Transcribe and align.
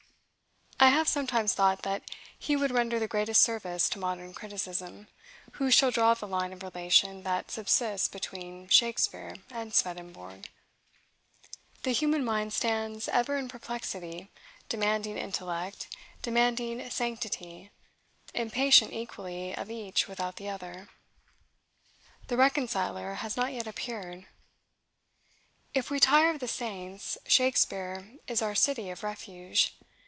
I 0.83 0.87
have 0.89 1.07
sometimes 1.07 1.53
thought 1.53 1.83
that 1.83 2.09
he 2.39 2.55
would 2.55 2.71
render 2.71 2.97
the 2.97 3.07
greatest 3.07 3.43
service 3.43 3.87
to 3.89 3.99
modern 3.99 4.33
criticism, 4.33 5.09
who 5.53 5.69
shall 5.69 5.91
draw 5.91 6.15
the 6.15 6.27
line 6.27 6.51
of 6.51 6.63
relation 6.63 7.21
that 7.21 7.51
subsists 7.51 8.07
between 8.07 8.67
Shakespeare 8.67 9.35
and 9.51 9.75
Swedenborg. 9.75 10.49
The 11.83 11.91
human 11.91 12.25
mind 12.25 12.51
stands 12.53 13.07
ever 13.09 13.37
in 13.37 13.47
perplexity, 13.47 14.31
demanding 14.69 15.19
intellect, 15.19 15.95
demanding 16.23 16.89
sanctity, 16.89 17.69
impatient 18.33 18.91
equally 18.91 19.55
of 19.55 19.69
each 19.69 20.07
without 20.07 20.37
the 20.37 20.49
other. 20.49 20.89
The 22.27 22.37
reconciler 22.37 23.15
has 23.15 23.37
not 23.37 23.53
yet 23.53 23.67
appeared. 23.67 24.25
If 25.75 25.91
we 25.91 25.99
tire 25.99 26.31
of 26.31 26.39
the 26.39 26.47
saints, 26.47 27.19
Shakespeare 27.27 28.13
is 28.27 28.41
our 28.41 28.55
city 28.55 28.89
of 28.89 29.03
refuge. 29.03 29.77